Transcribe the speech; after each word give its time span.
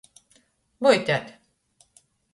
Voitēt. 0.87 1.31